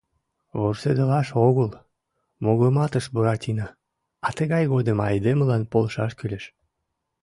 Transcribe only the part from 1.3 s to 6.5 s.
огыл,— мугыматыш Буратино,— а тыгай годым айдемылан полшаш кӱлеш...